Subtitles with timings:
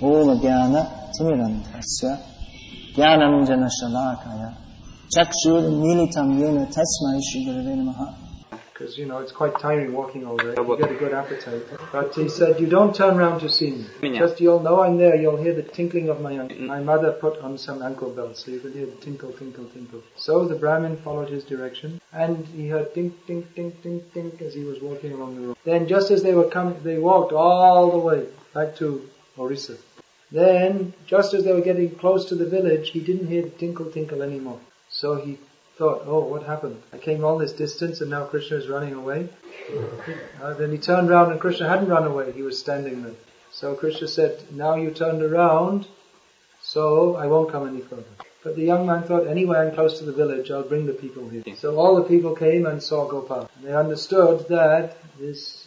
[0.00, 2.18] Om Jnana Timirantasya
[2.96, 4.52] Jnanam Jana Shalakaya
[5.14, 8.24] Chakshur Militam Yena Tasmai Shri Namaha
[8.74, 10.54] because you know it's quite tiring walking all day.
[10.56, 11.62] You get a good appetite.
[11.62, 11.84] Mm-hmm.
[11.92, 14.18] But he said, "You don't turn round to see me.
[14.18, 15.14] Just you'll know I'm there.
[15.14, 16.58] You'll hear the tinkling of my ankle.
[16.58, 20.02] My mother put on some ankle bells, so you could hear the tinkle, tinkle, tinkle."
[20.16, 24.54] So the Brahmin followed his direction, and he heard tink, tink, tink, tink, tink as
[24.54, 25.56] he was walking along the road.
[25.64, 29.08] Then, just as they were coming, they walked all the way back to
[29.38, 29.76] Orissa.
[30.30, 33.90] Then, just as they were getting close to the village, he didn't hear the tinkle,
[33.90, 34.60] tinkle anymore.
[34.90, 35.38] So he
[35.76, 36.80] thought, oh, what happened?
[36.92, 39.28] I came all this distance and now Krishna is running away.
[40.42, 43.14] Uh, then he turned around and Krishna hadn't run away, he was standing there.
[43.52, 45.86] So Krishna said, now you turned around,
[46.60, 48.04] so I won't come any further.
[48.42, 51.28] But the young man thought, anyway, I'm close to the village, I'll bring the people
[51.30, 51.44] here.
[51.56, 53.48] So all the people came and saw Gopal.
[53.56, 55.66] And they understood that this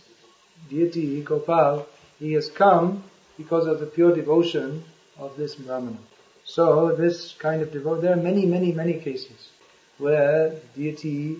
[0.70, 1.88] deity, Gopal,
[2.20, 3.04] he has come
[3.38, 4.84] because of the pure devotion
[5.18, 5.98] of this Brahmana.
[6.44, 9.50] So this kind of devotion, there are many, many, many cases
[9.98, 11.38] where deity,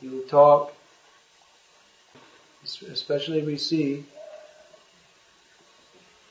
[0.00, 0.72] you talk,
[2.90, 4.04] especially we see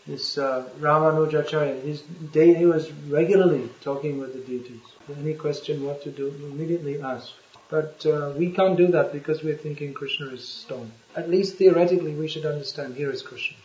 [0.06, 4.82] this uh, Ramanujacharya, his day, he was regularly talking with the deities.
[5.17, 7.32] Any question what to do, immediately ask.
[7.70, 10.92] But uh, we can't do that because we're thinking Krishna is stone.
[11.16, 13.58] At least theoretically we should understand here is Krishna.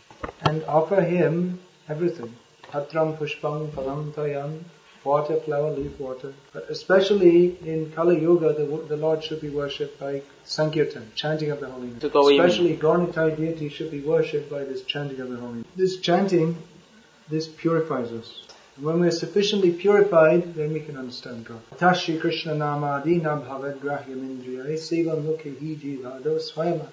[0.43, 2.35] And offer him everything.
[2.65, 4.65] Patram pushpam phalam tayam
[5.05, 6.35] water, flower, leaf, water.
[6.53, 11.61] But especially in Kali Yuga, the, the Lord should be worshipped by Sankirtan, chanting of
[11.61, 11.97] the holy name.
[12.03, 15.65] Especially Gaurnitai deity should be worshipped by this chanting of the holy name.
[15.77, 16.57] This chanting,
[17.29, 18.43] this purifies us.
[18.77, 21.61] And when we're sufficiently purified, then we can understand God.
[21.79, 26.89] Tashi Krishna Namadi Nabhavad Grahyamindriya Sevam Mukhi Jivado Swayama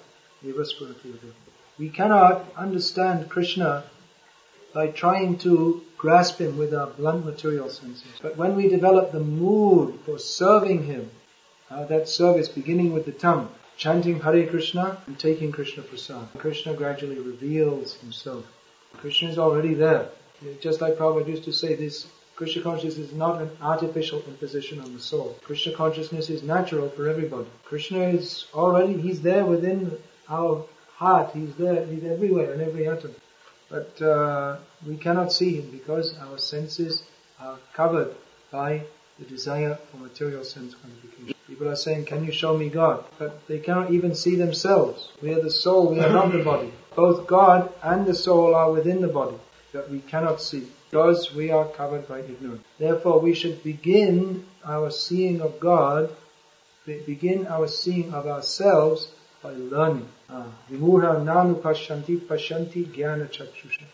[1.78, 3.84] We cannot understand Krishna
[4.72, 8.08] by trying to grasp Him with our blunt material senses.
[8.22, 11.10] But when we develop the mood for serving Him,
[11.70, 16.72] uh, that service beginning with the tongue, chanting Hare Krishna and taking Krishna Prasad, Krishna
[16.74, 18.46] gradually reveals Himself.
[18.94, 20.08] Krishna is already there.
[20.60, 22.06] Just like Prabhupada used to say, this
[22.36, 25.38] Krishna consciousness is not an artificial imposition on the soul.
[25.42, 27.48] Krishna consciousness is natural for everybody.
[27.64, 29.92] Krishna is already, He's there within
[30.28, 30.64] our
[30.96, 31.30] heart.
[31.32, 33.14] He's there, He's everywhere in every atom.
[33.68, 37.02] But uh, we cannot see Him because our senses
[37.40, 38.14] are covered
[38.50, 38.82] by
[39.18, 41.34] the desire for material sense gratification.
[41.46, 43.04] People are saying, can you show me God?
[43.18, 45.10] But they cannot even see themselves.
[45.22, 46.72] We are the soul, we are not the body.
[46.94, 49.36] Both God and the soul are within the body,
[49.72, 52.62] but we cannot see because we are covered by ignorance.
[52.78, 56.10] Therefore we should begin our seeing of God,
[56.84, 59.08] begin our seeing of ourselves
[59.42, 60.08] by learning.
[60.28, 63.84] Ah, Vimura nanu pashanti pashanti jnana chakshusha.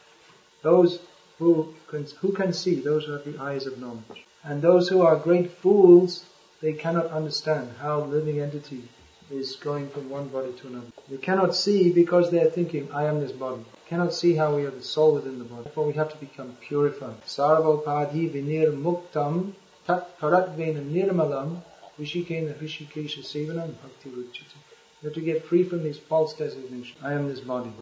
[0.63, 1.01] Those
[1.39, 4.25] who can, who can see, those who have the eyes of knowledge.
[4.43, 6.25] And those who are great fools,
[6.63, 8.89] they cannot understand how living entity
[9.31, 10.87] is going from one body to another.
[11.09, 13.63] They cannot see because they are thinking, I am this body.
[13.63, 15.65] They cannot see how we are the soul within the body.
[15.65, 17.23] Therefore we have to become purified.
[17.27, 19.53] Sarvapadi vinir muktam
[19.87, 21.61] tat nirmalam
[21.99, 24.62] vishikena rishikesha sevanam bhakti ruchita.
[25.03, 26.97] Have to get free from these false designations.
[27.03, 27.73] I am this body.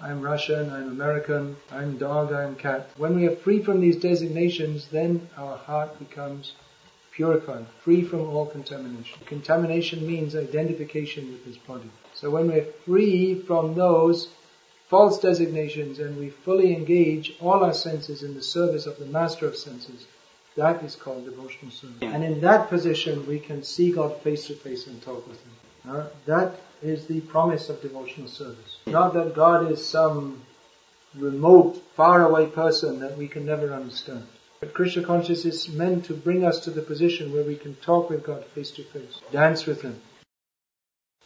[0.00, 2.90] I am Russian, I am American, I am dog, I am cat.
[2.96, 6.52] When we are free from these designations, then our heart becomes
[7.10, 9.18] purified, free from all contamination.
[9.26, 11.90] Contamination means identification with this body.
[12.14, 14.28] So when we're free from those
[14.88, 19.48] false designations and we fully engage all our senses in the service of the master
[19.48, 20.06] of senses,
[20.56, 21.98] that is called devotional service.
[22.00, 25.57] And in that position we can see God face to face and talk with Him.
[25.88, 28.78] Uh, that is the promise of devotional service.
[28.86, 30.42] Not that God is some
[31.14, 34.26] remote, faraway person that we can never understand.
[34.60, 38.10] But Krishna consciousness is meant to bring us to the position where we can talk
[38.10, 40.00] with God face to face, dance with Him.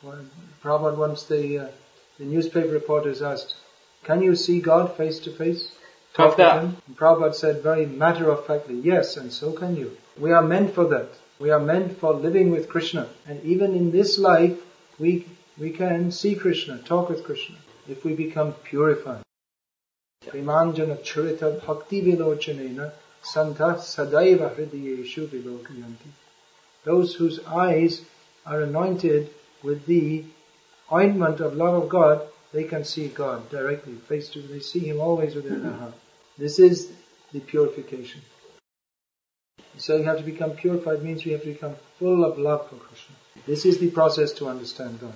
[0.02, 0.18] Well,
[0.62, 1.68] Prabhupada once the, uh,
[2.18, 3.56] the newspaper reporters asked,
[4.04, 5.72] can you see God face to face?
[6.14, 6.76] Talk with Him?
[6.86, 9.97] And Prabhupada said very matter of factly, yes, and so can you.
[10.18, 11.08] We are meant for that.
[11.38, 13.08] We are meant for living with Krishna.
[13.26, 14.58] And even in this life,
[14.98, 15.26] we,
[15.58, 17.56] we can see Krishna, talk with Krishna,
[17.88, 19.22] if we become purified.
[20.26, 22.92] Primanjana churita bhakti vilochanena
[23.22, 26.10] santa sadaiva hridayeshu vilokayanti.
[26.84, 28.02] Those whose eyes
[28.46, 29.30] are anointed
[29.62, 30.24] with the
[30.92, 34.50] ointment of love of God, they can see God directly, face to, face.
[34.50, 35.94] they see Him always within their heart.
[36.38, 36.92] This is
[37.32, 38.20] the purification.
[39.78, 42.77] So you have to become purified means we have to become full of love for
[42.77, 43.16] Krishna.
[43.47, 45.15] This is the process to understand God.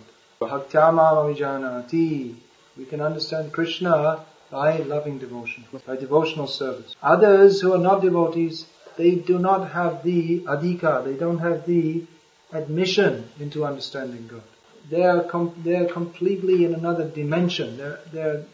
[2.76, 6.94] We can understand Krishna by loving devotion, by devotional service.
[7.02, 8.66] Others who are not devotees,
[8.96, 12.04] they do not have the adhika, they don't have the
[12.52, 14.42] admission into understanding God.
[14.88, 17.76] They are, com- they are completely in another dimension.
[17.76, 18.44] They're, they're,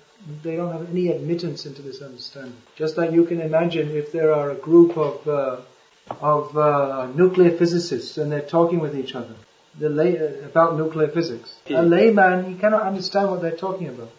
[0.43, 2.57] they don't have any admittance into this understanding.
[2.77, 5.61] Just like you can imagine if there are a group of, uh,
[6.21, 9.35] of uh, nuclear physicists and they're talking with each other
[9.79, 11.55] the lay, uh, about nuclear physics.
[11.71, 14.11] A layman, he cannot understand what they're talking about.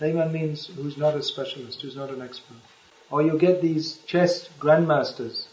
[0.00, 2.56] Layman means who's not a specialist, who's not an expert.
[3.10, 5.46] Or you get these chess grandmasters.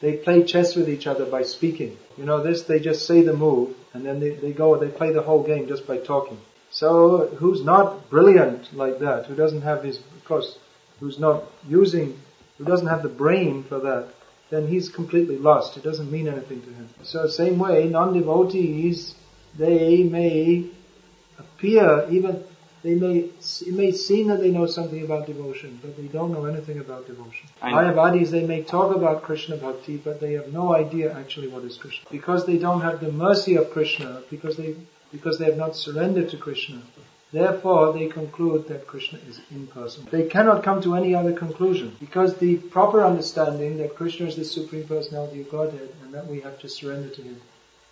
[0.00, 1.96] They play chess with each other by speaking.
[2.16, 5.12] You know this, they just say the move, and then they, they go, they play
[5.12, 6.38] the whole game just by talking.
[6.70, 10.58] So, who's not brilliant like that, who doesn't have his, of course,
[11.00, 12.18] who's not using,
[12.60, 14.08] who doesn't have the brain for that,
[14.50, 15.78] then he's completely lost.
[15.78, 16.88] It doesn't mean anything to him.
[17.02, 19.14] So same way, non-devotees,
[19.56, 20.66] they may
[21.38, 22.44] appear, even,
[22.82, 23.30] they may,
[23.66, 27.06] it may seem that they know something about devotion, but they don't know anything about
[27.06, 27.48] devotion.
[27.62, 31.78] Mayavadis, they may talk about Krishna bhakti, but they have no idea actually what is
[31.78, 32.10] Krishna.
[32.10, 34.76] Because they don't have the mercy of Krishna, because they,
[35.12, 36.82] because they have not surrendered to Krishna,
[37.32, 40.10] Therefore, they conclude that Krishna is impersonal.
[40.10, 44.44] They cannot come to any other conclusion because the proper understanding that Krishna is the
[44.44, 47.40] Supreme Personality of Godhead and that we have to surrender to Him,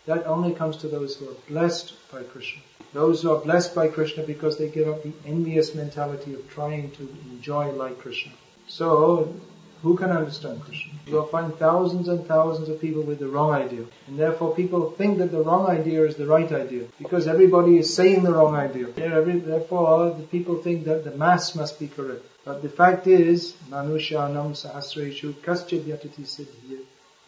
[0.07, 2.63] that only comes to those who are blessed by Krishna.
[2.93, 6.91] Those who are blessed by Krishna because they give up the envious mentality of trying
[6.93, 8.33] to enjoy like Krishna.
[8.67, 9.35] So,
[9.83, 10.93] who can understand Krishna?
[11.07, 13.85] You'll find thousands and thousands of people with the wrong idea.
[14.07, 16.87] And therefore people think that the wrong idea is the right idea.
[16.99, 18.87] Because everybody is saying the wrong idea.
[18.89, 22.25] Therefore the people think that the mass must be correct.
[22.45, 26.47] But the fact is, Manushyanam sahasreshu kaschid yatati.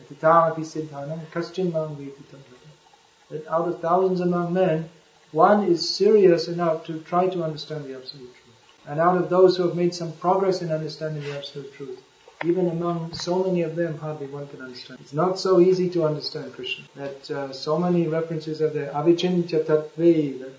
[0.02, 1.72] Yatitamapi siddhanam kaschin
[3.30, 4.88] That out of thousands among men,
[5.32, 8.56] one is serious enough to try to understand the Absolute Truth.
[8.88, 12.02] And out of those who have made some progress in understanding the Absolute Truth,
[12.44, 14.98] even among so many of them, hardly one can understand.
[15.00, 16.84] It's not so easy to understand Krishna.
[16.96, 18.90] That uh, so many references are there.
[18.92, 20.50] Avichintya tattve,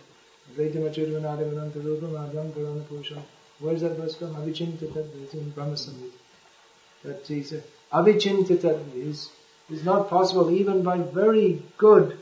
[3.59, 4.35] Where's that verse from?
[4.47, 6.11] It's in Brahma Samhita.
[7.03, 7.23] That
[7.91, 9.29] Avichintya tattve is,
[9.71, 12.17] is not possible even by very good,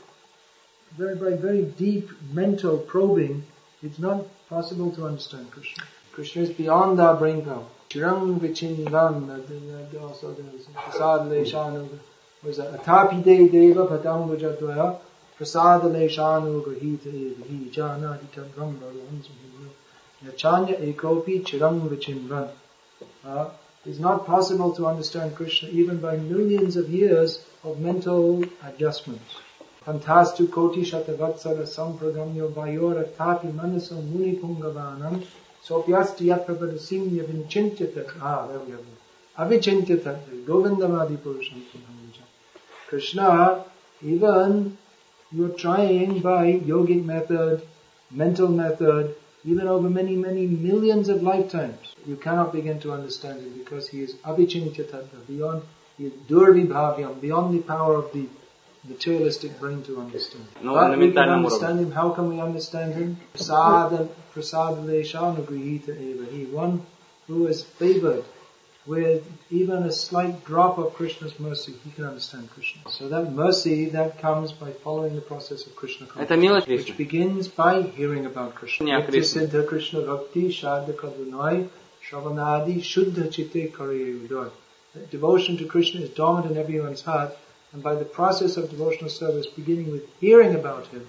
[0.96, 3.44] very, by very deep mental probing.
[3.82, 5.84] It's not possible to understand Krishna.
[6.12, 7.66] Krishna is beyond our brain power.
[7.92, 8.76] Yachanya
[20.78, 22.50] ekopi chiram
[23.84, 29.34] it's not possible to understand Krishna even by millions of years of mental adjustments.
[29.84, 36.30] Panthastu koti shatavatsara sampragamyo vayora tapi manaso munipungavanan Sopyasti we have it.
[39.38, 40.18] Avichintyata.
[40.44, 41.62] Govindamadi Purusham
[42.88, 43.64] Krishna,
[44.02, 44.76] even
[45.30, 47.62] you're trying by yogic method,
[48.10, 49.14] mental method,
[49.44, 54.02] even over many, many millions of lifetimes, you cannot begin to understand him because he
[54.02, 55.62] is avichintyata, beyond,
[55.96, 58.26] he is durvibhavyam, beyond the power of the
[58.84, 60.44] materialistic brain to understand.
[60.62, 61.90] No, but we can understand him.
[61.92, 63.18] How can we understand him?
[63.34, 66.26] Prasad, prasad eva.
[66.30, 66.86] He, one
[67.26, 68.24] who is favored
[68.86, 72.90] with even a slight drop of Krishna's mercy, he can understand Krishna.
[72.90, 77.82] So that mercy that comes by following the process of Krishna consciousness, which begins by
[77.82, 79.02] hearing about Krishna.
[79.02, 81.68] Siddha Krishna Bhakti Shadha Kadunai
[82.08, 84.50] Shravanadi Shuddha Chitte Karya
[85.10, 87.36] Devotion to Krishna is dormant in everyone's heart
[87.72, 91.06] and by the process of devotional service, beginning with hearing about Him,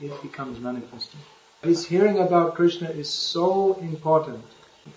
[0.00, 1.20] it becomes manifested.
[1.62, 4.44] This hearing about Krishna is so important.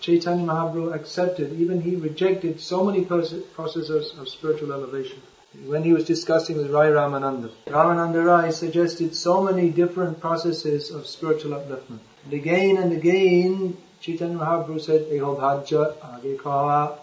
[0.00, 5.22] Chaitanya Mahaprabhu accepted, even he rejected so many processes of spiritual elevation.
[5.64, 11.06] When he was discussing with Rai Ramananda, Ramananda Rai suggested so many different processes of
[11.06, 12.00] spiritual upliftment.
[12.24, 16.98] And again and again, Chaitanya Mahaprabhu said, Eho bhajya age kaha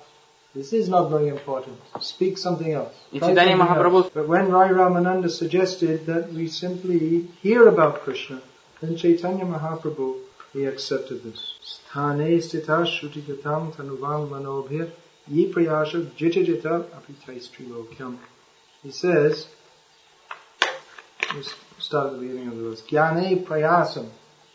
[0.55, 1.77] this is not very important.
[1.99, 2.95] Speak something else.
[3.11, 8.41] But when Rai Ramananda suggested that we simply hear about Krishna,
[8.79, 10.21] then Chaitanya Mahaprabhu,
[10.53, 11.55] he accepted this.
[11.61, 14.91] Sthane stita shrutigatam tanuvam manobhir
[15.29, 18.17] prayasha apitaistrilokyam.
[18.81, 19.47] He says,
[21.33, 22.81] let's start at the beginning of the verse.
[22.83, 24.09] Jnane prayasam.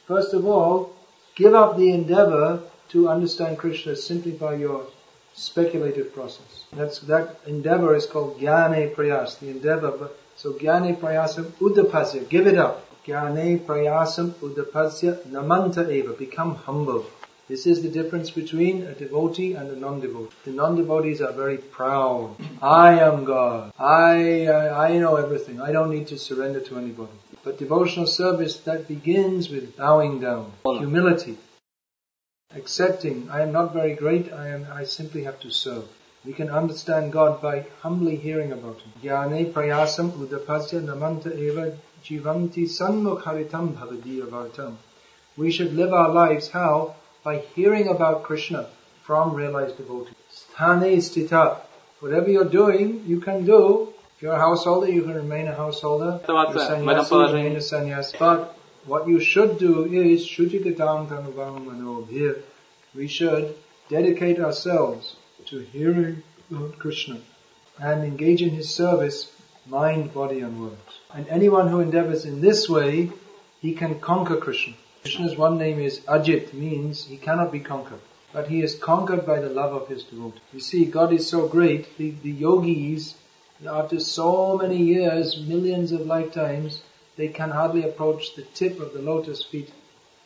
[0.07, 0.97] First of all,
[1.35, 4.87] give up the endeavor to understand Krishna simply by your
[5.35, 6.65] speculative process.
[6.73, 10.11] That's, that endeavor is called jnane prayas, the endeavor.
[10.37, 12.87] So jnane prayasam udapasya, give it up.
[13.07, 17.07] Jnane prayasam udapasya namanta eva, become humble.
[17.49, 20.37] This is the difference between a devotee and a non-devotee.
[20.45, 22.37] The non-devotees are very proud.
[22.63, 23.73] I am God.
[23.77, 25.61] I, I, I know everything.
[25.61, 27.11] I don't need to surrender to anybody.
[27.43, 31.39] But devotional service that begins with bowing down, humility,
[32.55, 35.85] accepting, I am not very great, I am, I simply have to serve.
[36.25, 38.93] We can understand God by humbly hearing about Him.
[39.03, 44.75] Jnane prayasam udapasya namanta eva jivanti sanmukharitam bhavadiyavartam.
[45.37, 46.97] We should live our lives how?
[47.23, 48.69] By hearing about Krishna
[49.03, 50.15] from realized devotees.
[50.31, 51.61] Sthane stita.
[52.01, 53.93] Whatever you're doing, you can do.
[54.17, 56.21] If you're a householder, you can remain a householder.
[56.29, 58.17] You're sannyasi, remain a sannyasi.
[58.19, 58.55] But
[58.87, 62.43] what you should do is shujigatam tanuvam manobhir.
[62.95, 63.55] We should
[63.89, 67.21] dedicate ourselves to hearing Lord Krishna
[67.79, 69.33] and engage in his service,
[69.67, 70.99] mind, body and words.
[71.13, 73.11] And anyone who endeavors in this way,
[73.61, 74.75] he can conquer Krishna.
[75.03, 78.01] Krishna's one name is Ajit, means he cannot be conquered.
[78.33, 80.41] But he is conquered by the love of his devotee.
[80.53, 83.15] You see, God is so great, the, the yogis,
[83.67, 86.83] after so many years, millions of lifetimes,
[87.21, 89.71] they can hardly approach the tip of the lotus feet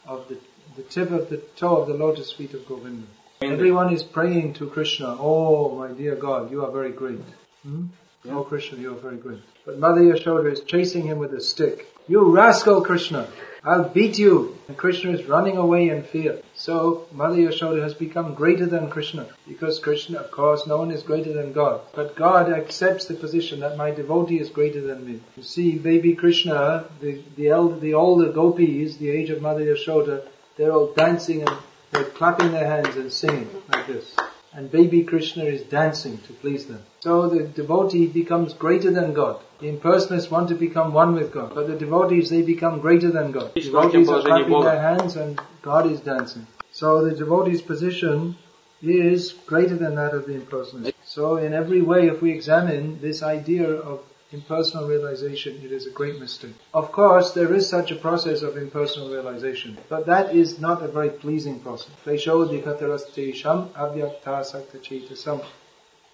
[0.06, 0.38] of the,
[0.76, 3.08] the tip of the toe of the lotus feet of Govinda.
[3.42, 7.18] Everyone is praying to Krishna, oh my dear God, you are very great.
[7.64, 7.86] Hmm?
[8.30, 9.42] Oh Krishna, you are very great.
[9.66, 11.92] But Mother Yashoda is chasing him with a stick.
[12.06, 13.28] You rascal Krishna,
[13.62, 14.58] I'll beat you.
[14.68, 16.40] And Krishna is running away in fear.
[16.54, 19.26] So Mother Yashoda has become greater than Krishna.
[19.48, 21.80] Because Krishna, of course, no one is greater than God.
[21.94, 25.20] But God accepts the position that my devotee is greater than me.
[25.36, 30.26] You see, baby Krishna, the, the, elder, the older gopis, the age of Mother Yashoda,
[30.56, 31.56] they're all dancing and
[31.90, 34.14] they're clapping their hands and singing like this.
[34.56, 36.82] And baby Krishna is dancing to please them.
[37.00, 39.40] So the devotee becomes greater than God.
[39.60, 41.54] The impersonalists want to become one with God.
[41.54, 43.52] But the devotees, they become greater than God.
[43.54, 46.46] The Devotees are clapping their hands and God is dancing.
[46.70, 48.36] So the devotee's position
[48.80, 50.94] is greater than that of the impersonalist.
[51.04, 54.00] So in every way, if we examine this idea of
[54.34, 56.54] impersonal realization, it is a great mistake.
[56.72, 60.88] Of course, there is such a process of impersonal realization, but that is not a
[60.88, 61.92] very pleasing process.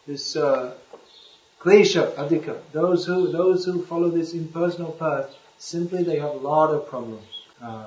[0.06, 0.74] This uh,
[1.60, 6.70] klesha adhika, those who those who follow this impersonal path, simply they have a lot
[6.70, 7.28] of problems.
[7.62, 7.86] Uh,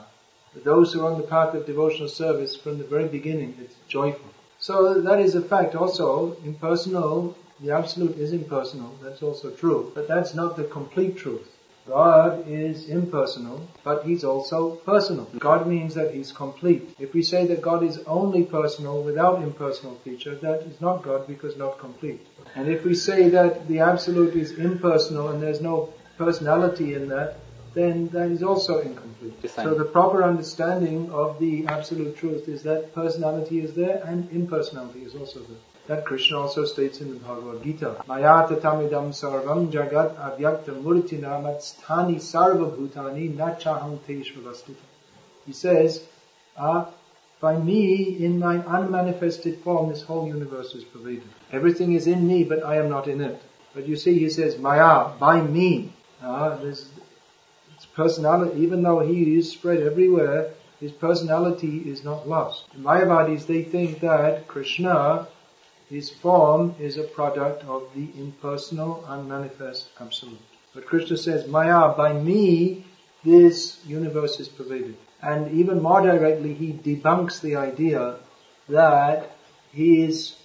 [0.63, 4.29] those who are on the path of devotional service from the very beginning, it's joyful.
[4.59, 10.07] So that is a fact also, impersonal the Absolute is impersonal, that's also true, but
[10.07, 11.47] that's not the complete truth.
[11.87, 15.25] God is impersonal, but He's also personal.
[15.39, 16.95] God means that He's complete.
[16.99, 21.25] If we say that God is only personal without impersonal feature, that is not God
[21.25, 22.25] because not complete.
[22.55, 27.37] And if we say that the Absolute is impersonal and there's no personality in that,
[27.73, 29.49] then that is also incomplete.
[29.49, 35.03] So the proper understanding of the Absolute Truth is that personality is there and impersonality
[35.03, 35.57] is also there.
[35.87, 38.03] That Krishna also states in the Bhagavad Gita.
[38.07, 44.75] Maya tatamidam sarvam jagat avyakta murtina matsthani sarva bhutani nachaham teshvavastita.
[45.45, 46.05] He says,
[46.57, 46.89] ah,
[47.41, 51.27] by me, in my unmanifested form, this whole universe is pervaded.
[51.51, 53.41] Everything is in me, but I am not in it.
[53.73, 55.91] But you see, he says, Maya, by me.
[56.21, 56.87] Ah, this,
[57.95, 62.65] personality, even though he is spread everywhere, his personality is not lost.
[62.73, 65.27] The Mayavadis, they think that Krishna
[65.89, 70.39] his form is a product of the impersonal, unmanifest absolute.
[70.73, 72.85] But Krishna says, Maya, by me,
[73.23, 74.97] this universe is pervaded.
[75.21, 78.17] And even more directly, he debunks the idea
[78.69, 79.37] that
[79.71, 80.35] his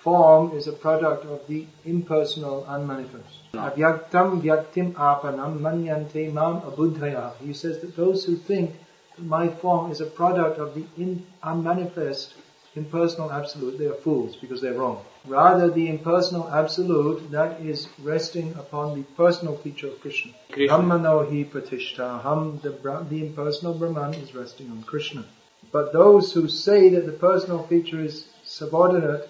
[0.00, 3.52] form is a product of the impersonal, unmanifest.
[3.54, 7.36] Avyaktam vyaktim apanam manyante mam abudhaya.
[7.36, 8.74] He says that those who think
[9.16, 12.34] that my form is a product of the in, unmanifest
[12.74, 15.04] impersonal absolute, they are fools because they're wrong.
[15.26, 20.32] Rather, the impersonal absolute, that is resting upon the personal feature of Krishna.
[20.50, 22.70] Brahmano hi pratishtaham, the,
[23.10, 25.24] the impersonal Brahman is resting on Krishna.
[25.70, 29.28] But those who say that the personal feature is subordinate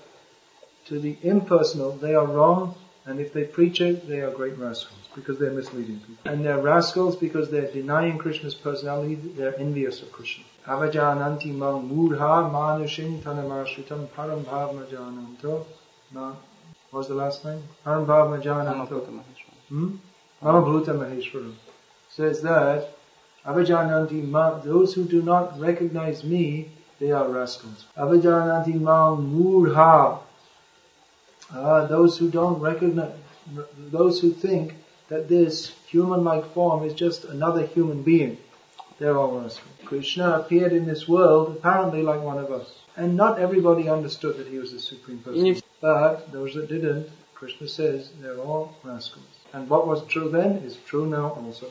[0.87, 5.01] to the impersonal, they are wrong, and if they preach it, they are great rascals
[5.14, 6.33] because they're misleading people.
[6.33, 10.45] And they're rascals because they're denying Krishna's personality, they're envious of Krishna.
[10.66, 15.64] Avajananti mang mudha manushin tanamashritam param bhavmajananto.
[16.12, 16.37] What
[16.92, 17.62] was the last name?
[17.85, 19.23] Param bhavmajananto.
[19.69, 19.97] Hmm?
[20.42, 21.54] Mamabhuta Maheshwaram.
[22.11, 22.97] Says that
[23.45, 27.87] Avajananti ma, those who do not recognize me, they are rascals.
[27.97, 30.19] Avajananti mang mudha.
[31.52, 33.12] Uh, those who don't recognize,
[33.76, 34.75] those who think
[35.12, 38.38] that this human-like form is just another human being.
[38.99, 39.47] Therefore,
[39.85, 42.78] Krishna appeared in this world apparently like one of us.
[42.97, 45.61] And not everybody understood that he was the Supreme Person.
[45.83, 49.26] But those that didn't, Krishna says, they're all rascals.
[49.52, 51.71] And what was true then is true now also.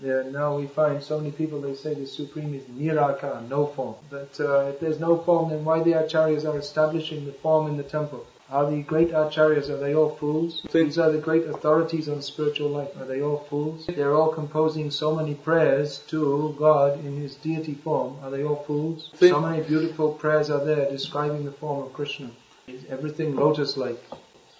[0.00, 3.96] There, now we find so many people they say the Supreme is niraka, no form.
[4.08, 7.76] But uh, if there's no form, then why the acharyas are establishing the form in
[7.76, 8.24] the temple?
[8.50, 10.64] Are the great Acharyas, are they all fools?
[10.72, 13.86] These are the great authorities on spiritual life, are they all fools?
[13.86, 18.64] They're all composing so many prayers to God in His deity form, are they all
[18.64, 19.10] fools?
[19.14, 22.30] So many beautiful prayers are there describing the form of Krishna.
[22.66, 24.02] Is everything lotus-like.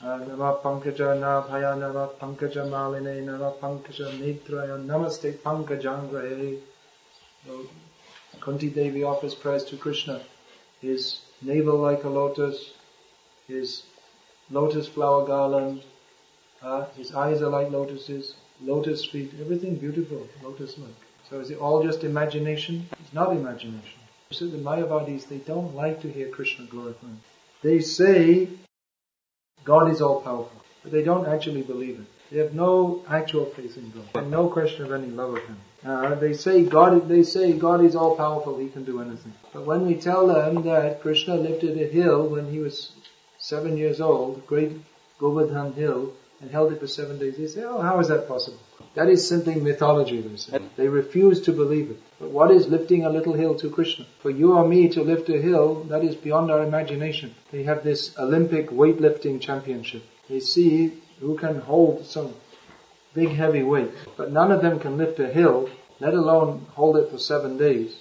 [0.02, 4.12] Uh, Nama Pankaja Nabhaya Nama Pankaja Maline Nama Pankaja
[4.87, 6.61] Namaste Pankajangrahe.
[8.40, 10.23] Kunti Devi offers prayers to Krishna.
[10.80, 12.73] His navel like a lotus,
[13.49, 13.83] his
[14.50, 15.83] lotus flower garland,
[16.62, 20.95] uh, his eyes are like lotuses, lotus feet, everything beautiful, lotus-like.
[21.31, 22.88] So is it all just imagination?
[23.00, 24.00] It's not imagination.
[24.31, 27.17] So the Mayavadis, they don't like to hear Krishna glorified.
[27.62, 28.49] They say
[29.64, 32.07] God is all powerful, but they don't actually believe it.
[32.31, 35.57] They have no actual faith in God and no question of any love of Him.
[35.85, 39.33] Uh, they say God, they say God is all powerful, He can do anything.
[39.52, 42.93] But when we tell them that Krishna lived lifted a hill when he was
[43.38, 44.73] seven years old, great
[45.18, 48.59] Govardhan hill, and held it for seven days, they say, oh, how is that possible?
[48.95, 50.59] That is simply mythology, they say.
[50.59, 50.68] Mm.
[50.76, 52.00] They refuse to believe it.
[52.21, 54.07] But what is lifting a little hill to Krishna?
[54.23, 57.35] For you or me to lift a hill, that is beyond our imagination.
[57.50, 60.02] They have this Olympic weightlifting championship.
[60.28, 62.35] They see who can hold some
[63.14, 63.90] big heavy weight.
[64.16, 65.68] But none of them can lift a hill,
[65.99, 67.97] let alone hold it for seven days.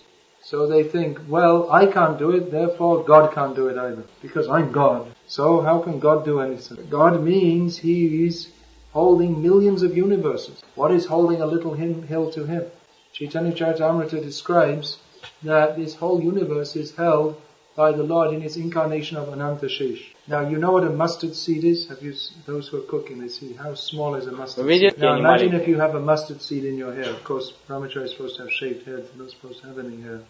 [0.49, 4.47] So they think, well, I can't do it, therefore God can't do it either, because
[4.47, 5.13] I'm God.
[5.27, 6.87] So how can God do anything?
[6.89, 8.47] God means He is
[8.93, 10.61] holding millions of universes.
[10.75, 12.63] What is holding a little hill to Him?
[13.11, 14.99] Chaitanya Charitamrita describes
[15.43, 17.41] that this whole universe is held
[17.75, 20.13] by the Lord in His incarnation of Anantashish.
[20.29, 21.89] Now, you know what a mustard seed is?
[21.89, 22.13] Have you,
[22.45, 24.97] those who are cooking, they see how small is a mustard seed.
[24.97, 27.09] Now, imagine if you have a mustard seed in your hair.
[27.09, 30.01] Of course, Brahmacharya is supposed to have shaved heads, they're not supposed to have any
[30.01, 30.21] hair.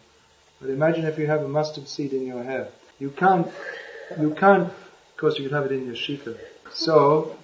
[0.60, 2.70] But imagine if you have a mustard seed in your hair.
[3.00, 3.48] You can't,
[4.20, 6.38] you can't, of course you can have it in your shika.
[6.74, 7.38] So,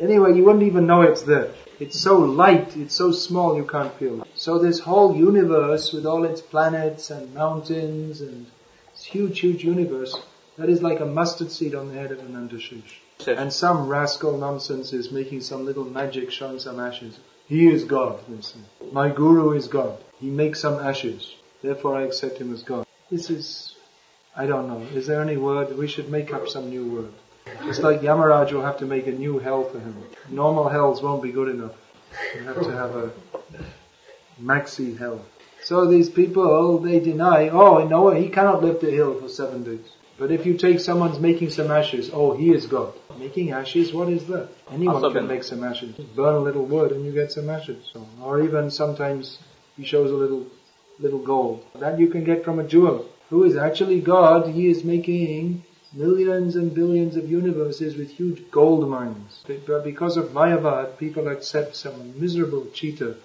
[0.00, 1.52] anyway, you wouldn't even know it's there.
[1.78, 4.28] It's so light, it's so small you can't feel it.
[4.34, 8.46] So this whole universe with all its planets and mountains and
[8.92, 10.14] this huge, huge universe,
[10.58, 12.98] that is like a mustard seed on the head of Anandashish.
[13.26, 17.18] And some rascal nonsense is making some little magic showing some ashes.
[17.46, 18.60] He is God, they say.
[18.92, 19.98] My guru is God.
[20.18, 21.34] He makes some ashes.
[21.62, 22.86] Therefore I accept him as God.
[23.10, 23.74] This is,
[24.36, 25.76] I don't know, is there any word?
[25.76, 27.12] We should make up some new word.
[27.62, 29.96] It's like Yamaraj will have to make a new hell for him.
[30.28, 31.74] Normal hells won't be good enough.
[32.34, 33.12] You have to have a
[34.40, 35.24] maxi hell.
[35.62, 39.62] So these people, oh, they deny, oh, no, he cannot lift the hill for seven
[39.62, 39.86] days.
[40.18, 42.92] But if you take someone's making some ashes, oh, he is God.
[43.18, 44.48] Making ashes, what is that?
[44.70, 45.96] Anyone can make some ashes.
[46.14, 47.90] Burn a little wood and you get some ashes.
[47.92, 49.38] So, or even sometimes
[49.76, 50.46] he shows a little
[51.00, 53.06] little gold that you can get from a jewel.
[53.30, 58.88] Who is actually God, he is making millions and billions of universes with huge gold
[58.88, 59.44] mines.
[59.66, 63.16] But because of Mayavad, people accept some miserable cheater,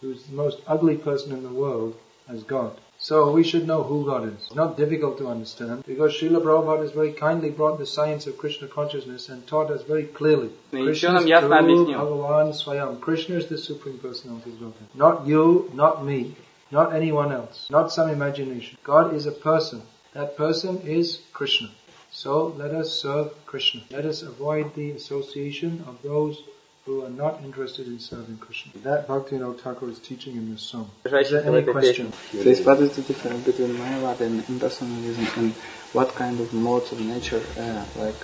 [0.00, 1.96] who's the most ugly person in the world,
[2.28, 2.78] as God.
[2.98, 4.34] So we should know who God is.
[4.46, 8.38] It's not difficult to understand because Srila Prabhupada has very kindly brought the science of
[8.38, 10.50] Krishna consciousness and taught us very clearly.
[10.70, 13.00] Krishna is Bhagavan Swayam.
[13.00, 14.88] Krishna is the Supreme Personality of Godhead.
[14.94, 16.34] Not you, not me
[16.74, 18.76] not anyone else, not some imagination.
[18.82, 19.80] God is a person.
[20.12, 21.70] That person is Krishna.
[22.10, 23.82] So let us serve Krishna.
[23.90, 26.42] Let us avoid the association of those
[26.84, 28.72] who are not interested in serving Krishna.
[28.82, 30.90] That Bhakti Thakur is teaching in this song.
[31.04, 32.12] Is there any question?
[32.30, 35.52] Please, what is the difference between Mayavad and impersonalism and
[35.92, 38.22] what kind of modes of nature, uh, like,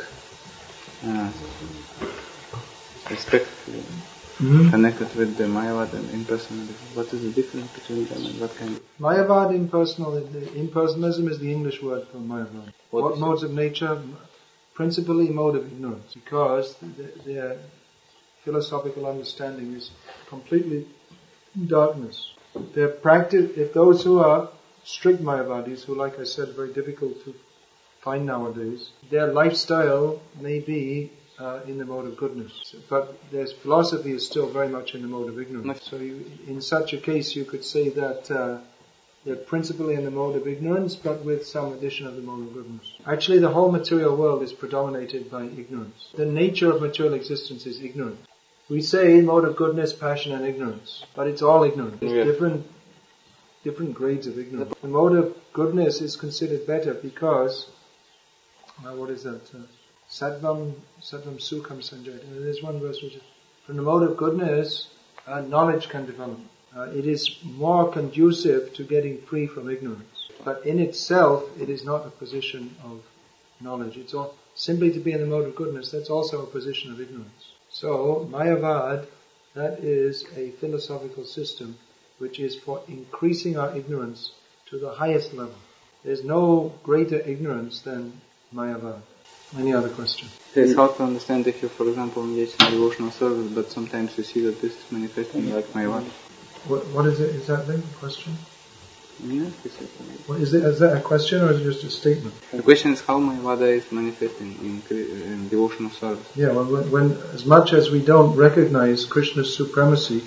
[1.06, 1.30] uh.
[4.38, 4.70] Hmm?
[4.70, 6.94] connected with the Mayavad and impersonalism?
[6.94, 11.38] What is the difference between them and what kind of Mayavad impersonal, the impersonalism is
[11.38, 12.72] the English word for Mayavad.
[12.90, 13.20] What What, is it?
[13.20, 14.02] modes of nature?
[14.74, 17.58] Principally mode of ignorance, because th- their
[18.44, 19.90] philosophical understanding is
[20.28, 20.86] completely
[21.66, 22.32] darkness.
[22.74, 24.48] Their practice, if those who are
[24.84, 27.34] strict Mayavadis, who like I said, are very difficult to
[28.00, 34.12] find nowadays, their lifestyle may be uh, in the mode of goodness, but their philosophy
[34.12, 35.82] is still very much in the mode of ignorance.
[35.82, 38.58] So you, in such a case, you could say that uh,
[39.24, 42.54] they're principally in the mode of ignorance, but with some addition of the mode of
[42.54, 42.94] goodness.
[43.06, 46.10] Actually, the whole material world is predominated by ignorance.
[46.14, 48.20] The nature of material existence is ignorance.
[48.68, 51.98] We say mode of goodness, passion, and ignorance, but it's all ignorance.
[52.02, 52.24] It's Yeah.
[52.24, 52.66] different
[53.62, 54.72] different grades of ignorance.
[54.80, 57.66] The mode of goodness is considered better because,
[58.82, 59.42] uh, what is that?
[59.54, 59.58] Uh,
[60.10, 62.22] Sattvam, Sattvam Sukham Sanjayat.
[62.24, 63.22] And there's one verse which is,
[63.64, 64.88] from the mode of goodness,
[65.26, 66.38] uh, knowledge can develop.
[66.76, 70.28] Uh, it is more conducive to getting free from ignorance.
[70.44, 73.02] But in itself, it is not a position of
[73.60, 73.96] knowledge.
[73.96, 77.00] It's all, simply to be in the mode of goodness, that's also a position of
[77.00, 77.52] ignorance.
[77.70, 79.06] So, Mayavad,
[79.54, 81.78] that is a philosophical system
[82.18, 84.32] which is for increasing our ignorance
[84.70, 85.54] to the highest level.
[86.04, 88.20] There's no greater ignorance than
[88.54, 89.02] Mayavad.
[89.56, 90.28] Any other question?
[90.54, 94.24] It's hard to understand if you, for example, engage in devotional service, but sometimes you
[94.24, 96.04] see that this is manifesting like my one.
[96.68, 97.34] What, what is it?
[97.34, 98.36] Is that the question?
[99.22, 99.68] Yeah, he.
[100.26, 102.34] What is, it, is that a question or is it just a statement?
[102.52, 106.26] The question is how Mayavada is manifesting in, in devotional service.
[106.36, 110.22] Yeah, well, when, when as much as we don't recognize Krishna's supremacy,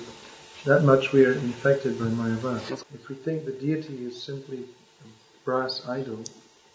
[0.64, 2.84] that much we are infected by Mayavad.
[2.94, 6.22] If we think the deity is simply a brass idol,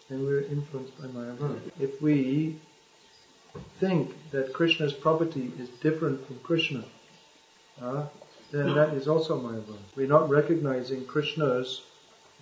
[0.09, 1.59] then we're influenced by Mayavad.
[1.79, 2.57] If we
[3.79, 6.83] think that Krishna's property is different from Krishna,
[7.81, 8.05] uh,
[8.51, 9.77] then that is also Mayavad.
[9.95, 11.83] We're not recognizing Krishna's,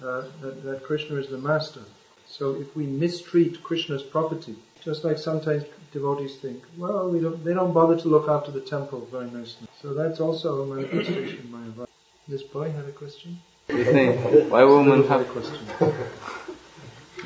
[0.02, 1.82] uh, that, that Krishna is the master.
[2.28, 7.54] So if we mistreat Krishna's property, just like sometimes devotees think, well, we don't, they
[7.54, 9.68] don't bother to look after the temple very nicely.
[9.82, 11.88] So that's also a manifestation of Mayavad.
[12.28, 13.40] This boy had a question?
[13.68, 15.68] He's saying why women Had a question.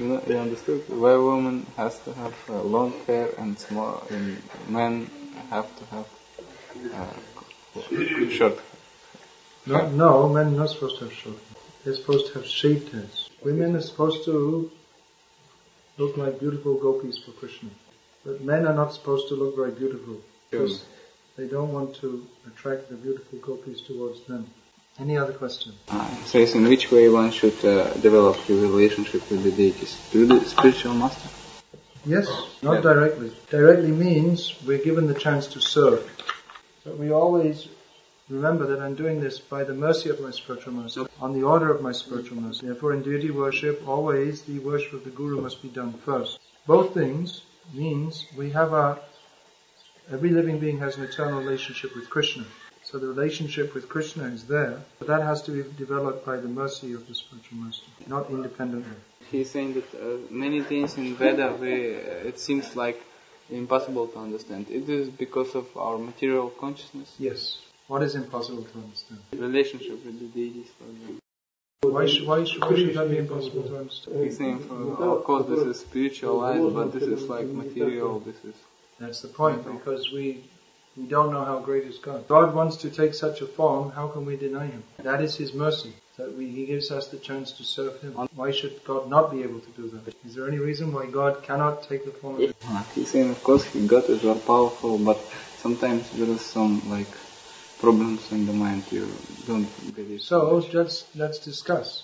[0.02, 4.42] you, know, you understood why women has to have uh, long hair and small and
[4.68, 5.10] men
[5.50, 6.08] have to have
[6.96, 8.60] uh, short.
[9.68, 11.58] No, no, men are not supposed to have short hair.
[11.84, 13.30] They're supposed to have shaved heads.
[13.44, 14.72] Women are supposed to
[15.98, 17.70] look like beautiful gopis for Krishna.
[18.26, 20.18] But men are not supposed to look very beautiful
[20.50, 20.84] because
[21.38, 24.48] they don't want to attract the beautiful gopis towards them.
[25.00, 25.74] Any other question?
[25.88, 30.28] Uh, says in which way one should uh, develop your relationship with the deities through
[30.28, 31.30] the spiritual master.
[32.06, 32.28] Yes,
[32.62, 32.82] not Yeah.
[32.82, 33.32] directly.
[33.50, 36.04] Directly means we're given the chance to serve.
[36.84, 37.68] But we always
[38.30, 41.72] remember that I'm doing this by the mercy of my spiritual master, on the order
[41.72, 42.66] of my spiritual master.
[42.66, 46.40] Therefore, in deity worship, always the worship of the Guru must be done first.
[46.66, 49.00] Both things means we have a,
[50.12, 52.46] every living being has an eternal relationship with Krishna.
[52.92, 56.50] So the relationship with Krishna is there, but that has to be developed by the
[56.50, 58.98] mercy of the spiritual master, not independently.
[59.32, 63.02] He's saying that uh, many things in Veda, we, uh, it seems like
[63.50, 64.66] impossible to understand.
[64.70, 67.60] It is because of our material consciousness, Yes.
[67.88, 69.22] What is impossible to understand?
[69.32, 70.68] relationship with the deities.
[70.78, 71.16] For example.
[71.94, 74.24] Why should, why should, why should that be impossible to understand?
[74.26, 78.20] He's saying, for, of course, this is spiritual life, but this is like material.
[78.20, 78.56] This is
[79.00, 80.44] That's the point, because we,
[80.98, 82.28] we don't know how great is God.
[82.28, 84.84] God wants to take such a form, how can we deny Him?
[85.04, 88.14] That is His mercy, that we, He gives us the chance to serve Him.
[88.36, 90.14] Why should God not be able to do that?
[90.26, 93.30] Is there any reason why God cannot take the form of a Uh, He's saying,
[93.30, 95.20] of course, God is very powerful, but
[95.58, 97.14] sometimes there is some like
[97.80, 98.84] problems in the mind.
[98.92, 100.22] You don't believe.
[100.22, 102.04] So, let's, let's discuss.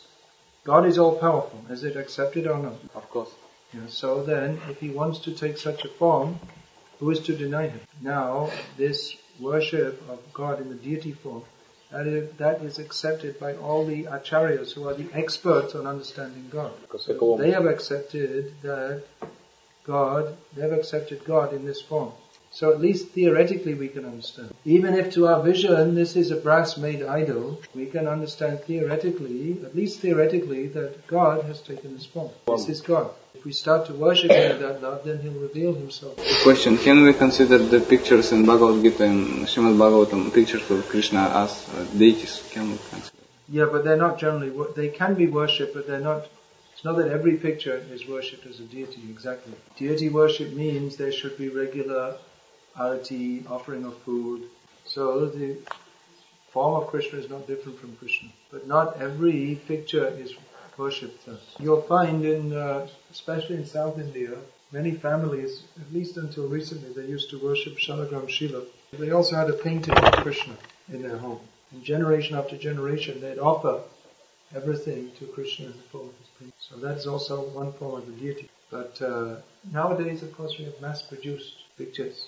[0.64, 1.64] God is all powerful.
[1.70, 2.74] Is it accepted or not?
[2.96, 3.32] of course.
[3.74, 6.40] Yeah, so then, if he wants to take such a form,
[7.00, 7.80] who is to deny him?
[8.02, 11.44] Now, this worship of God in the deity form,
[11.92, 16.50] that is, that is accepted by all the acharyas who are the experts on understanding
[16.52, 16.74] God.
[17.00, 19.04] So they have accepted that
[19.86, 22.12] God, they have accepted God in this form.
[22.52, 24.54] So at least theoretically we can understand.
[24.66, 29.60] Even if to our vision this is a brass made idol, we can understand theoretically,
[29.64, 32.32] at least theoretically, that God has taken this form.
[32.48, 33.12] This is God.
[33.38, 36.18] If we start to worship Him with that love, then He'll reveal Himself.
[36.42, 41.24] Question: Can we consider the pictures in Bhagavad Gita and Srimad Bhagavatam pictures of Krishna
[41.44, 42.42] as uh, deities?
[42.52, 43.18] Can we consider?
[43.48, 46.28] Yeah, but they're not generally, they can be worshipped, but they're not,
[46.74, 49.54] it's not that every picture is worshipped as a deity, exactly.
[49.78, 52.18] Deity worship means there should be regular
[52.76, 54.50] arati, offering of food.
[54.86, 55.58] So the
[56.50, 58.30] form of Krishna is not different from Krishna.
[58.52, 60.34] But not every picture is
[60.76, 61.56] worshipped thus.
[61.60, 64.38] You'll find in, uh, especially in South India,
[64.72, 68.64] many families, at least until recently, they used to worship Shalagram Shila.
[68.94, 70.56] They also had a painting of Krishna
[70.92, 71.40] in their home.
[71.72, 73.82] And generation after generation, they'd offer
[74.56, 76.54] everything to Krishna in the form of his painting.
[76.60, 78.50] So that is also one form of the deity.
[78.70, 79.38] But uh,
[79.72, 82.28] nowadays, of course, we have mass-produced pictures.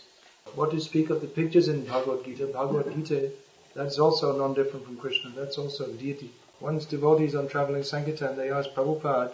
[0.55, 2.47] What do you speak of the pictures in Bhagavad Gita?
[2.47, 3.31] Bhagavad Gita,
[3.75, 5.31] that's also non-different from Krishna.
[5.35, 6.31] That's also a deity.
[6.59, 9.31] Once devotees on traveling Sankirtan, they asked Prabhupada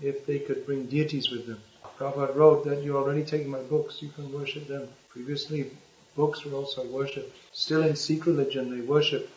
[0.00, 1.60] if they could bring deities with them.
[1.98, 4.88] Prabhupada wrote that you're already taking my books, you can worship them.
[5.08, 5.70] Previously,
[6.16, 7.36] books were also worshipped.
[7.52, 9.30] Still in Sikh religion, they worship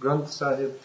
[0.00, 0.78] Granth Sahib,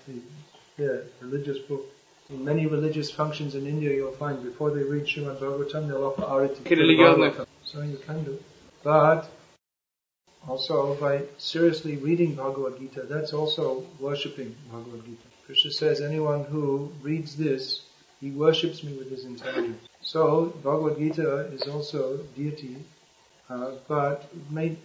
[0.77, 1.85] the, religious book.
[2.29, 6.23] In many religious functions in India, you'll find before they read Srimad Bhagavatam, they'll offer
[6.23, 7.47] arati.
[7.63, 8.39] So you can do.
[8.83, 9.29] But
[10.47, 15.27] also by seriously reading Bhagavad Gita, that's also worshipping Bhagavad Gita.
[15.45, 17.81] Krishna says anyone who reads this
[18.21, 19.81] he worships me with his intelligence.
[20.01, 22.77] So Bhagavad Gita is also deity,
[23.49, 24.77] uh, but it may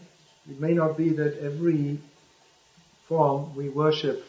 [0.50, 1.98] it may not be that every
[3.06, 4.24] form we worship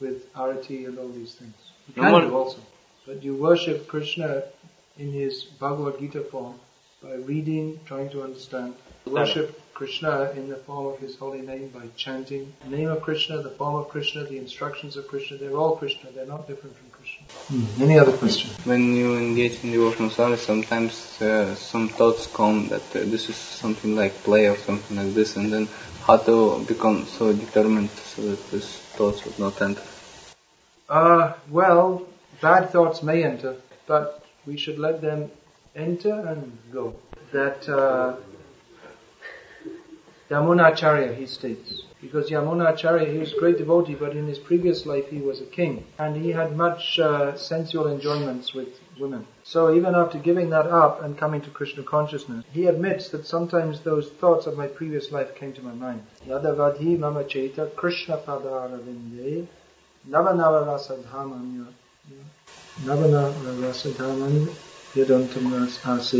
[0.00, 1.54] with arati and all these things.
[1.88, 2.58] You No can more- do also,
[3.06, 4.42] but you worship Krishna
[4.98, 6.54] in his Bhagavad Gita form
[7.02, 8.74] by reading, trying to understand.
[9.06, 12.52] Worship Krishna in the form of his holy name by chanting.
[12.64, 16.10] The name of Krishna, the form of Krishna, the instructions of Krishna, they're all Krishna,
[16.12, 16.90] they're not different from
[17.46, 17.84] Krishna.
[17.84, 18.50] Any other question?
[18.64, 23.36] When you engage in devotional service, sometimes uh, some thoughts come that uh, this is
[23.36, 25.68] something like play or something like this, and then
[26.06, 29.82] how to become so determined so that these thoughts would not enter.
[30.88, 32.06] Uh, well,
[32.40, 35.30] bad thoughts may enter, but we should let them
[35.74, 36.94] enter and go.
[37.32, 38.16] That uh,
[40.30, 44.84] Yamunacharya, he states, because Yamuna Yamunacharya, he was a great devotee, but in his previous
[44.84, 49.24] life he was a king, and he had much uh, sensual enjoyments with women.
[49.44, 53.80] So even after giving that up and coming to Krishna consciousness, he admits that sometimes
[53.80, 56.02] those thoughts of my previous life came to my mind.
[56.26, 59.46] Yadavadhi mama cheta Krishna padaravinde
[60.10, 61.68] Nava Nava Rasadhamanya.
[62.82, 64.52] Nava Nava Rasadhamanya
[64.94, 66.14] Yadantam Ras.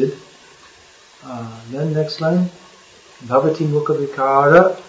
[1.24, 2.48] Uh, then next line.
[3.24, 4.80] Bhavati Mukha Vikara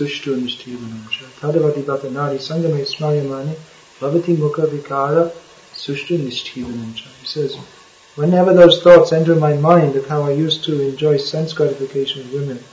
[0.00, 1.24] Nishtivanamcha.
[1.40, 3.54] Tadavati Bhatanari Sangame Smayamani
[4.00, 5.30] Bhavati Mukha
[5.72, 7.08] Sushtu Nishtivanamcha.
[7.20, 7.56] He says,
[8.16, 12.34] whenever those thoughts enter my mind of how I used to enjoy sense gratification with
[12.34, 12.64] women,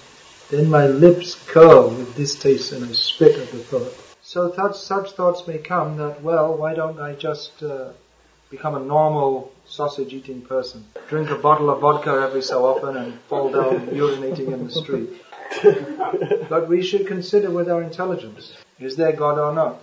[0.49, 3.93] then my lips curl with distaste and I spit at the thought.
[4.23, 7.89] So such thoughts may come that, well, why don't I just uh,
[8.49, 10.85] become a normal sausage eating person?
[11.07, 15.09] Drink a bottle of vodka every so often and fall down urinating in the street
[16.49, 19.81] but we should consider with our intelligence, is there God or not?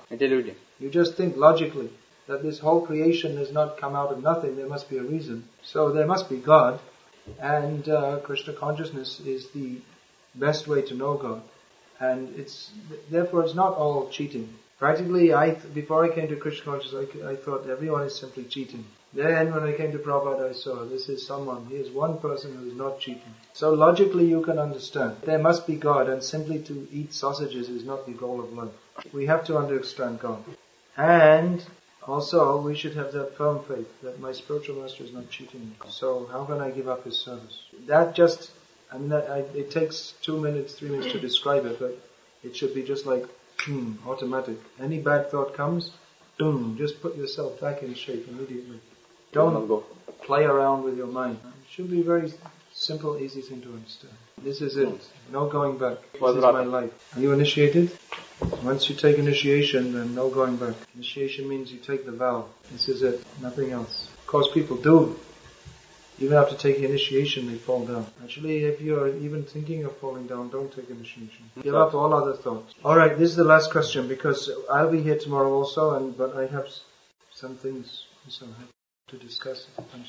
[0.81, 1.91] You just think logically
[2.27, 5.49] that this whole creation has not come out of nothing, there must be a reason.
[5.63, 6.81] So there must be God,
[7.41, 9.81] and uh, Krishna consciousness is the
[10.35, 11.43] best way to know God.
[12.01, 12.71] And it's,
[13.11, 14.55] therefore it's not all cheating.
[14.79, 18.85] Practically, I, before I came to Krishna consciousness, I, I thought everyone is simply cheating.
[19.13, 22.55] Then when I came to Prabhupada, I saw this is someone, he is one person
[22.55, 23.35] who is not cheating.
[23.55, 25.17] So logically you can understand.
[25.25, 28.71] There must be God and simply to eat sausages is not the goal of life.
[29.13, 30.45] We have to understand God.
[30.97, 31.65] And
[32.07, 35.73] also we should have that firm faith that my spiritual master is not cheating me.
[35.89, 37.63] So how can I give up his service?
[37.87, 38.51] That just,
[38.93, 41.99] I mean, I, it takes two minutes, three minutes to describe it, but
[42.45, 43.25] it should be just like,
[43.61, 44.59] hmm, automatic.
[44.79, 45.93] Any bad thought comes,
[46.39, 48.81] boom, just put yourself back in shape immediately.
[49.33, 49.85] Don't
[50.23, 51.39] play around with your mind.
[51.45, 52.33] It should be a very
[52.73, 54.15] simple, easy thing to understand.
[54.43, 55.07] This is it.
[55.31, 55.99] No going back.
[56.13, 56.93] This is my life.
[57.15, 57.91] Are you initiated?
[58.63, 60.75] Once you take initiation, then no going back.
[60.95, 62.47] Initiation means you take the vow.
[62.71, 63.25] This is it.
[63.43, 64.11] Nothing else.
[64.19, 65.19] Of course, people do.
[66.21, 68.07] Even after taking initiation, they fall down.
[68.23, 71.51] Actually, if you're even thinking of falling down, don't take initiation.
[71.63, 72.75] Give up all other thoughts.
[72.85, 76.47] Alright, this is the last question because I'll be here tomorrow also, and but I
[76.47, 76.67] have
[77.33, 78.05] some things
[78.37, 78.78] have
[79.09, 79.67] to discuss.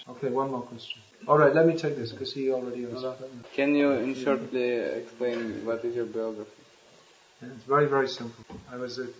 [0.09, 0.99] Okay, one more question.
[1.27, 3.21] Alright, let me take this because he already asked.
[3.53, 6.63] Can you in shortly explain what is your biography?
[7.41, 8.43] And It's very, very simple.
[8.71, 9.13] I was an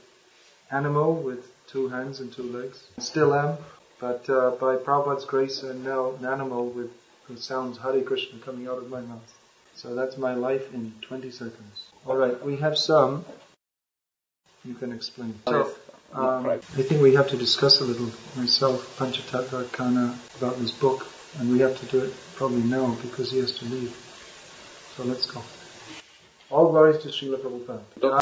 [0.71, 2.83] animal with two hands and two legs.
[2.99, 3.57] Still am,
[3.99, 6.91] but uh, by Prabhupada's grace I'm now an animal with
[7.25, 9.33] who sounds Hare Krishna coming out of my mouth.
[9.75, 11.85] So that's my life in 20 seconds.
[12.05, 13.23] Alright, we have some.
[14.65, 15.35] You can explain.
[15.47, 15.71] So,
[16.13, 21.05] um, I think we have to discuss a little, myself, Panchatattva Kana, about this book,
[21.37, 23.95] and we have to do it probably now because he has to leave.
[24.97, 25.43] So let's go.
[26.49, 27.83] All glories to Srila Prabhupada.